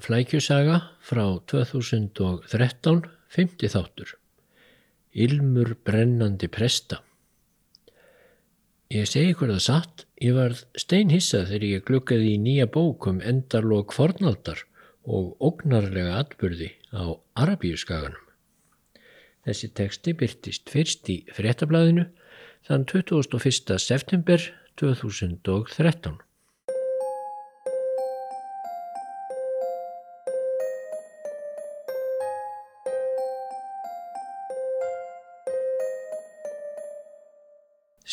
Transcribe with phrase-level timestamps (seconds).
[0.00, 3.02] Flækjusaga frá 2013,
[3.36, 4.14] 50 þáttur.
[5.12, 7.02] Ilmur brennandi presta.
[8.90, 13.20] Ég segi ykkur það satt, ég varð steinhissað þegar ég glukkaði í nýja bók um
[13.20, 14.64] endarlokk fornaldar
[15.06, 18.24] og ógnarlega atbyrði á Arabíuskaganum.
[19.46, 22.08] Þessi teksti byrtist fyrst í fréttablaðinu
[22.66, 23.78] þann 21.
[23.78, 26.18] september 2013.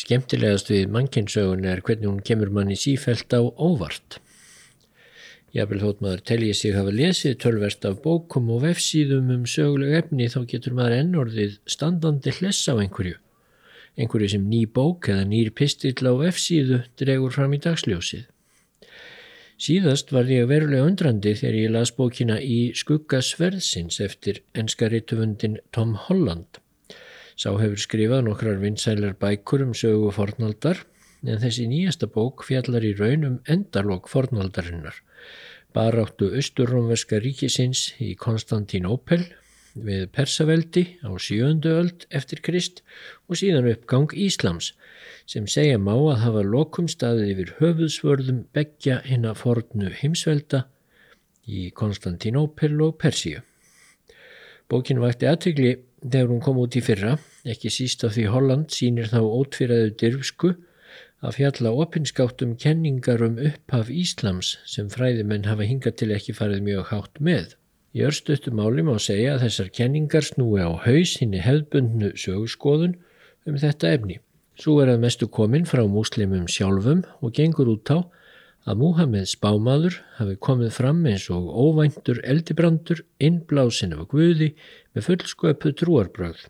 [0.08, 4.14] Skemmtilegast við mannkynsögun er hvernig hún kemur manni sífælt á óvart.
[5.52, 10.30] Jábel þótt maður telji sig hafa lesið tölverst af bókum og vefsíðum um söguleg efni
[10.32, 13.18] þá getur maður ennorðið standandi hlessa á einhverju.
[14.00, 18.22] Einhverju sem ný bók eða nýr pistill á vefsíðu dregur fram í dagsljósið.
[19.60, 25.98] Síðast var ég verulega undrandi þegar ég las bókina í Skugga Sverðsins eftir enskarituvundin Tom
[26.06, 26.62] Holland.
[27.38, 30.80] Sá hefur skrifað nokkrar vinsælar bækur um sögu fornaldar
[31.22, 34.96] en þessi nýjasta bók fjallar í raun um endalók fornaldarinnar.
[35.70, 39.22] Baráttu austurrómverska ríkisins í Konstantínópel
[39.78, 42.82] við Persaveldi á sjöndu öld eftir Krist
[43.30, 44.72] og síðan uppgang Íslams
[45.30, 50.66] sem segja má að hafa lokum staðið yfir höfuðsvörðum begja hinn að fornu heimsvelda
[51.46, 53.44] í Konstantínópel og Persíu.
[54.68, 57.16] Bókin vakti aðtökli þegar hún kom út í fyrra,
[57.48, 60.54] ekki síst af því Holland sínir þá ótfyrraðu dyrfsku
[61.18, 66.62] að fjalla opinskátt um kenningar um upphaf Íslams sem fræðimenn hafa hingað til ekki farið
[66.68, 67.56] mjög hátt með.
[67.96, 72.94] Í örstuðtu máli má segja að þessar kenningar snúi á haus hinni hefðbundnu sögurskoðun
[73.48, 74.20] um þetta efni.
[74.58, 77.98] Svo er að mestu komin frá múslimum sjálfum og gengur út á
[78.66, 84.52] að Múhammed spámaður hafi komið fram eins og óvæntur eldibrandur innblásin af Guði
[84.94, 86.48] með fullsköpu trúarbröð.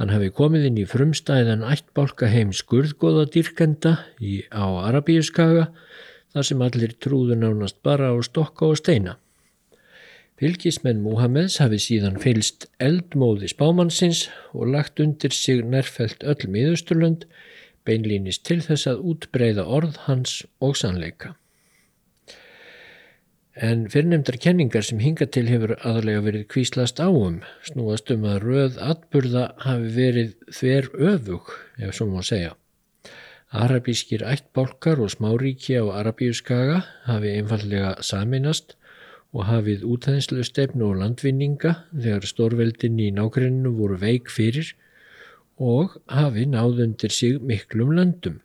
[0.00, 5.68] Hann hafi komið inn í frumstæðan ættbálka heim skurðgóða dýrkenda í, á Arabíuskaga
[6.32, 9.18] þar sem allir trúðu nánast bara á stokka og steina.
[10.40, 14.24] Fylgismenn Múhammeds hafi síðan fylst eldmóði spámannsins
[14.56, 17.28] og lagt undir sig nærfælt öll miðusturlund
[17.86, 21.34] beinlýnist til þess að útbreyða orð hans og sannleika.
[23.52, 28.78] En fyrirnemdar kenningar sem hinga til hefur aðalega verið kvíslast áum, snúast um að röð
[28.80, 32.54] atburða hafi verið þver öfug, ef svo má segja.
[33.52, 38.78] Arabískir ættbálkar og smáríki á Arabíuskaga hafi einfallega saminast
[39.36, 44.72] og hafið útæðinslu stefnu og landvinninga þegar stórveldin í nákrenninu voru veik fyrir
[45.62, 48.40] og hafi náð undir sig miklum löndum.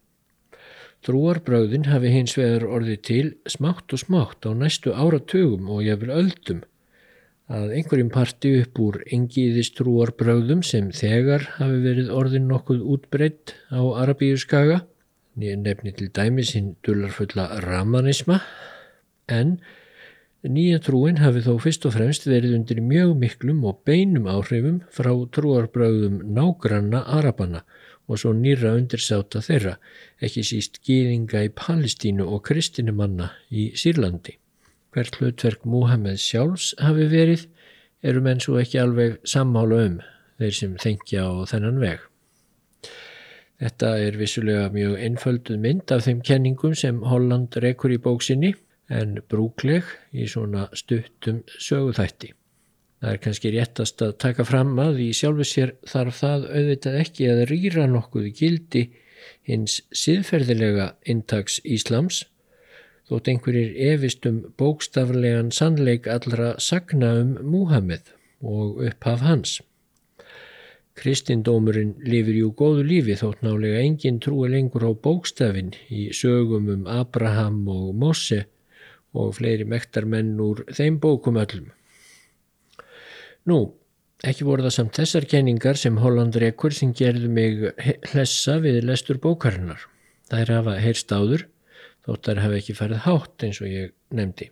[1.06, 6.66] Trúarbröðin hafi hins vegar orðið til smátt og smátt á næstu áratugum og jafnvel öldum
[7.48, 13.80] að einhverjum parti upp úr engiðis trúarbröðum sem þegar hafi verið orðin nokkuð útbreytt á
[14.04, 14.82] Arabíuskaga,
[15.38, 18.42] nefni til dæmis hinn dullarfulla ramanisma,
[19.32, 19.60] en
[20.46, 25.10] Nýja trúin hafi þó fyrst og fremst verið undir mjög miklum og beinum áhrifum frá
[25.34, 27.64] trúarbröðum nágranna Arabana
[28.06, 29.74] og svo nýra undirsáta þeirra,
[30.22, 34.38] ekki síst gýðinga í Palestínu og kristinumanna í Sýrlandi.
[34.94, 37.48] Hvert hlutverk Múhammed sjálfs hafi verið
[38.06, 39.98] eru menn svo ekki alveg sammála um
[40.38, 42.06] þeir sem þengja á þennan veg.
[43.58, 48.54] Þetta er vissulega mjög einfölduð mynd af þeim kenningum sem Holland rekur í bóksinni
[48.90, 52.34] en brúkleg í svona stuttum söguþætti.
[52.98, 57.28] Það er kannski réttast að taka fram að í sjálfu sér þarf það auðvitað ekki
[57.30, 58.88] að rýra nokkuð gildi
[59.48, 62.24] hins siðferðilega intags Íslams
[63.08, 68.12] þótt einhverjir efistum bókstaflegan sannleik allra sagna um Múhammed
[68.42, 69.60] og upphaf hans.
[70.98, 76.88] Kristindómurinn lifir jú góðu lífi þótt nálega engin trúi lengur á bókstafin í sögum um
[76.90, 78.48] Abraham og Mosse
[79.16, 81.70] og fleiri mektarmenn úr þeim bókum öllum.
[83.48, 83.60] Nú,
[84.28, 87.62] ekki voru það samt þessar kenningar sem Holland rekur sem gerðu mig
[88.12, 89.80] hlessa við lestur bókarinnar.
[90.28, 91.48] Það er hafa heyrst áður,
[92.04, 94.50] þótt þær hafa ekki farið hátt eins og ég nefndi.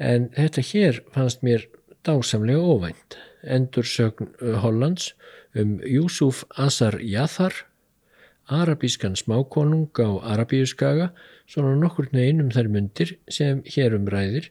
[0.00, 1.68] En þetta hér fannst mér
[2.06, 3.18] dásamlega óvænt.
[3.44, 5.14] Endursögn Hollands
[5.54, 7.54] um Júsuf Asar Jathar,
[8.50, 11.10] arabískan smákonung á Arabíuskaga
[11.46, 14.50] svona nokkur negin um þær myndir sem hér umræðir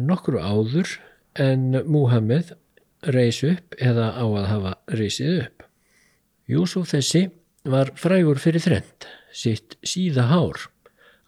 [0.00, 0.88] nokkru áður
[1.40, 2.52] en Múhammed
[3.08, 5.62] reys upp eða á að hafa reysið upp.
[6.48, 7.28] Júsuf þessi
[7.64, 10.58] var frægur fyrir þrend, sitt síða hár,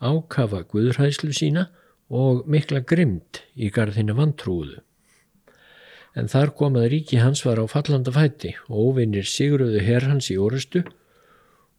[0.02, 1.68] ákafa guðræslu sína
[2.10, 4.82] og mikla grimd í garðinu vantrúðu.
[6.14, 10.30] En þar kom að ríki hans var á fallanda fætti og óvinnir sigruðu herr hans
[10.30, 10.84] í orustu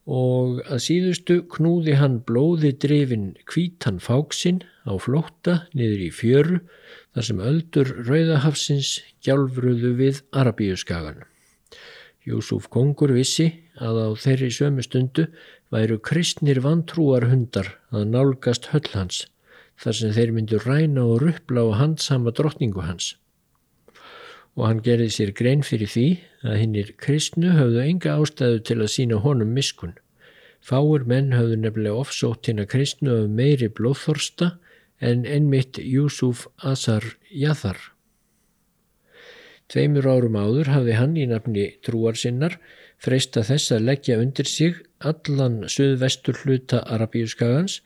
[0.06, 6.60] og að síðustu knúði hann blóði drefin kvítan fáksinn á flótta niður í fjöru
[7.16, 8.92] þar sem öldur rauðahafsins
[9.26, 11.24] gjálfruðu við Arabíuskagan.
[12.26, 13.50] Júsúf Kongur vissi
[13.82, 15.28] að á þeirri sömu stundu
[15.74, 19.26] væru kristnir vantrúar hundar að nálgast höll hans
[19.82, 23.16] þar sem þeir myndu ræna og ruppla og handsama drottningu hans.
[24.56, 26.08] Og hann gerði sér grein fyrir því
[26.48, 29.98] að hinnir kristnu höfðu enga ástæðu til að sína honum miskun.
[30.64, 34.54] Fáur menn höfðu nefnilega ofsótt hinn að kristnu af meiri blóðþorsta
[35.04, 37.78] en ennmitt Júsúf Asar Jathar.
[39.70, 42.60] Tveimur árum áður hafði hann í nafni trúar sinnar
[43.02, 44.82] freista þess að leggja undir sig
[45.12, 47.80] allan söðvestur hluta Arabíuskagans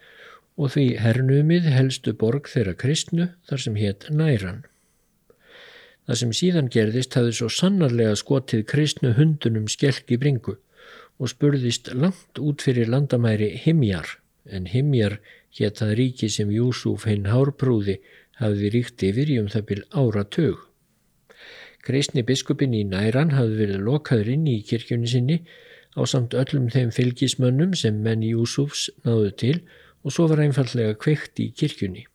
[0.60, 4.66] og því hernumið helstu borg þeirra kristnu þar sem hétt Næran.
[6.10, 10.56] Það sem síðan gerðist hafði svo sannarlega skotið kristnu hundunum skelk í bringu
[11.22, 14.16] og spurðist langt út fyrir landamæri Himjar,
[14.50, 15.20] en Himjar
[15.60, 18.00] hétt það ríki sem Júsúf hinn hárprúði
[18.42, 20.58] hafði ríkt yfir í um það byl ára tög.
[21.86, 25.42] Kristni biskupin í Næran hafði verið lokaður inn í kirkjunni sinni
[25.94, 29.58] á samt öllum þeim fylgismönnum sem menn Júsúfs náðu til
[30.02, 32.10] og svo var einfallega kveikt í kirkjunni.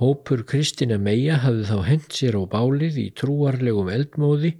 [0.00, 4.54] Hópur Kristina Meija hafði þá hent sér á bálið í trúarlegum eldmóði,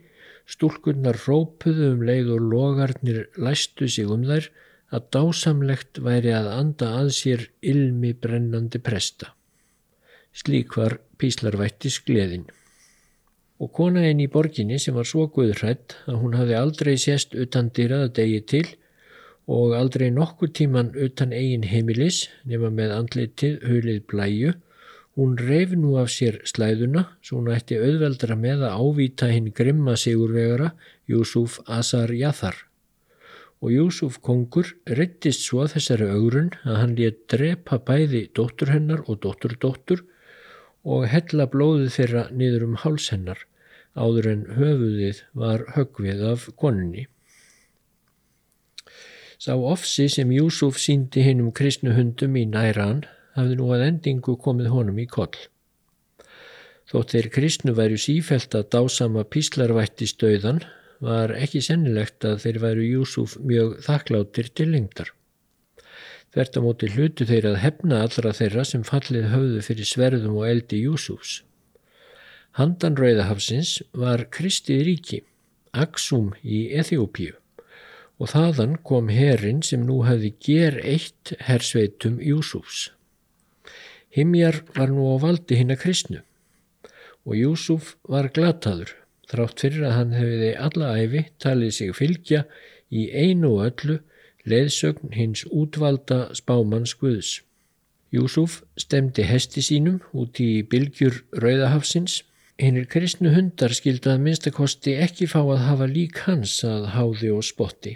[0.45, 4.51] stúlkunnar rópuðu um leið og logarnir læstu sig um þær
[4.93, 9.33] að dásamlegt væri að anda að sér ilmi brennandi presta.
[10.37, 12.45] Slík var píslarvættis gleðin.
[13.65, 17.73] Og kona einn í borginni sem var svo guðrætt að hún hafði aldrei sést utan
[17.73, 18.67] dyrað degi til
[19.51, 24.59] og aldrei nokkur tíman utan eigin heimilis nema með andlitið hulið blæju,
[25.19, 29.97] hún reif nú af sér slæðuna svo hún ætti auðveldra með að ávíta hinn grimma
[29.99, 30.73] sigurvegara
[31.11, 32.57] Júsúf Asar Jathar.
[33.61, 39.21] Og Júsúf kongur rittist svo þessari augrun að hann létt drepa bæði dóttur hennar og
[39.27, 40.07] dóttur dóttur
[40.85, 43.45] og hella blóðið þeirra niður um háls hennar
[43.99, 47.07] áður en höfuðið var högvið af konunni.
[49.41, 53.05] Sá ofsi sem Júsúf síndi hinn um kristnu hundum í næran
[53.37, 55.37] hafði nú að endingu komið honum í koll.
[56.91, 60.65] Þótt þeir kristnu væru sífælt að dásama píslarvætti stöðan
[61.01, 65.13] var ekki sennilegt að þeir væru Júsúf mjög þakkláttir til lengdar.
[66.31, 70.47] Þvert á móti hlutu þeir að hefna allra þeirra sem fallið höfðu fyrir sverðum og
[70.51, 71.41] eldi Júsúfs.
[72.59, 75.23] Handan Rauðahafsins var Kristi ríki,
[75.71, 77.37] Aksum í Eþjópíu
[78.21, 82.91] og þaðan kom herin sem nú hafði ger eitt hersveitum Júsúfs.
[84.17, 86.21] Himjar var nú á valdi hinn að kristnu
[87.27, 88.95] og Júsúf var glataður
[89.31, 92.41] þrátt fyrir að hann hefði alla æfi talið sig fylgja
[92.91, 94.01] í einu öllu
[94.51, 97.43] leiðsögn hins útvalda spámanns Guðs.
[98.11, 102.25] Júsúf stemdi hesti sínum út í bylgjur Rauðahafsins.
[102.59, 107.47] Hinnir kristnu hundar skildu að minnstakosti ekki fá að hafa lík hans að háði og
[107.47, 107.95] spotti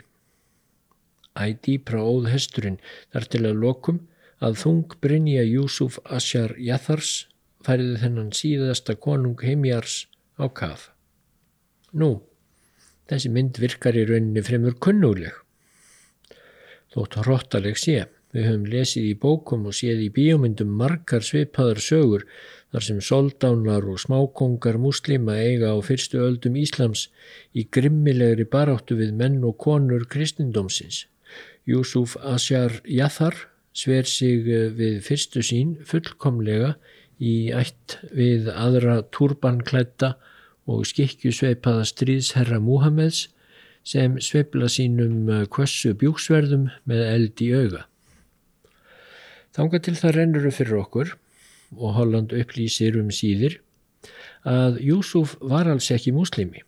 [1.35, 2.79] ædýpra óð hesturinn
[3.13, 4.01] þar til að lokum
[4.43, 7.27] að þung Brynja Júsuf Asjar Jathars
[7.65, 10.05] færiði þennan síðasta konung heimjars
[10.37, 10.91] á kaf.
[11.95, 12.25] Nú,
[13.11, 15.33] þessi mynd virkar í rauninni fremur kunnuleg.
[16.95, 22.27] Þótt hróttaleg sé, við höfum lesið í bókum og séð í bíómyndum margar svipaðar sögur
[22.75, 27.09] þar sem soldánar og smákongar muslima eiga á fyrstu öldum Íslams
[27.55, 31.05] í grimmilegri baráttu við menn og konur kristindómsins.
[31.67, 33.39] Júsúf Asjar Jathar
[33.75, 36.75] sver sig eh, við fyrstu sín fullkomlega
[37.19, 40.15] í ætt við aðra turbanklætta
[40.71, 43.29] og skikkjusveipaða stríðsherra Múhameðs
[43.85, 47.85] sem sveifla sínum kvössu eh, bjúksverðum með eld í auga.
[49.55, 51.13] Þanga til það rennuru fyrir okkur
[51.75, 53.61] og Holland upplýsir um síðir
[54.47, 56.63] að Júsúf var alls ekki muslimi.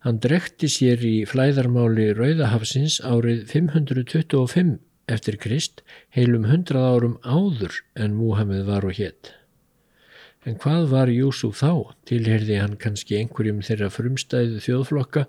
[0.00, 4.78] Hann drekti sér í flæðarmáli Rauðahafsins árið 525
[5.14, 5.82] eftir Krist
[6.16, 9.34] heilum hundrað árum áður en Múhammed var og hétt.
[10.48, 11.92] En hvað var Júsúf þá?
[12.08, 15.26] Tilherði hann kannski einhverjum þeirra frumstæðu þjóðflokka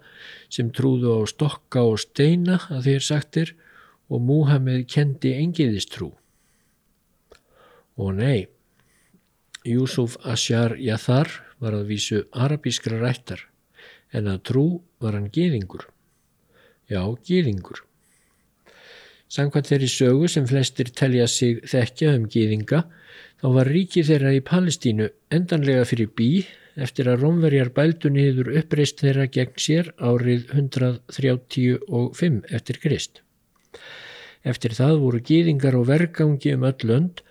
[0.48, 3.54] sem trúðu á stokka og steina að þeir sagtir
[4.08, 6.14] og Múhammed kendi engiðistrú.
[8.00, 8.48] Og nei,
[9.68, 11.28] Júsúf Asjar Jathar
[11.60, 13.44] var að vísu arabískra rættar
[14.16, 14.66] en að trú
[15.04, 15.86] var hann gýðingur.
[16.88, 17.84] Já, gýðingur.
[19.32, 22.82] Sangvært þeirri sögu sem flestir telja sig þekkja um gýðinga
[23.40, 25.06] þá var ríki þeirra í Palestínu
[25.38, 26.28] endanlega fyrir bí
[26.76, 33.22] eftir að Rómverjar bældu niður uppreist þeirra gegn sér árið 135 eftir Krist.
[34.44, 37.24] Eftir það voru gýðingar og vergangi um öll lönd,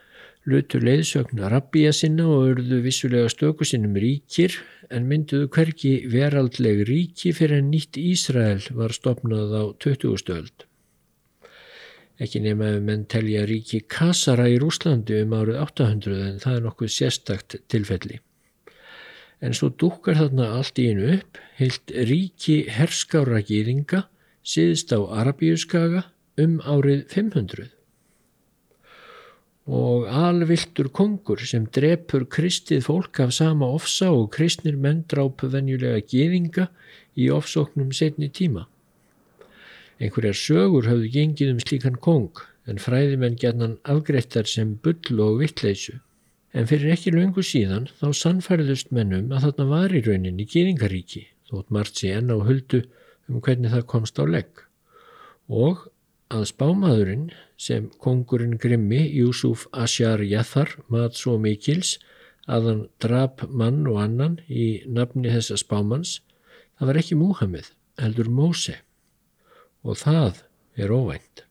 [0.49, 4.57] lutu leiðsögn rabbíja sinna og örðu vissulega stöku sinnum ríkir
[4.89, 10.17] en mynduðu hverki veraldleg ríki fyrir en nýtt Ísrael var stopnað á 20.
[10.25, 10.70] stöld
[12.21, 16.67] ekki nema ef menn telja ríki Kassara í Rúslandi um árið 800 en það er
[16.67, 18.21] nokkuð sérstakt tilfelli.
[19.41, 24.05] En svo dúkar þarna allt í einu upp, heilt ríki herskára gýringa
[24.45, 26.05] síðst á Arabíuskaga
[26.41, 27.71] um árið 500.
[29.71, 36.03] Og alviltur kongur sem drepur kristið fólk af sama ofsa og kristnir menn drápu venjulega
[36.05, 36.69] gýringa
[37.17, 38.67] í ofsóknum setni tíma.
[40.01, 42.39] Einhverjar sögur hafðu gengið um slíkan kong
[42.71, 45.99] en fræðimenn gerðan afgreittar sem bull og vittleysu.
[46.57, 51.71] En fyrir ekki löngu síðan þá sannfærðust mennum að þarna var í rauninni gýringaríki þótt
[51.77, 52.83] margt sé enn á huldu
[53.29, 54.65] um hvernig það komst á legg.
[55.53, 55.85] Og
[56.33, 57.31] að spámaðurinn
[57.61, 61.99] sem kongurinn Grimmi, Júsuf Asjar Jathar, mat svo mikils
[62.49, 66.23] að hann drap mann og annan í nafni þessa spámans,
[66.79, 68.81] það var ekki Múhamið, heldur Móse
[69.85, 70.43] og það
[70.77, 71.50] er óvænt.